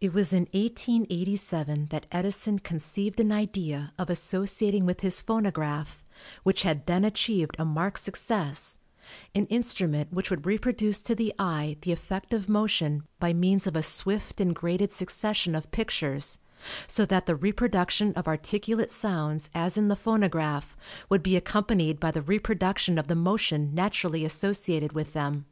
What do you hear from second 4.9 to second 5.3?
his